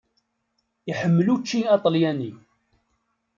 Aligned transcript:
Iḥemmel 0.91 1.27
učči 1.33 1.59
aṭelyani. 1.75 2.31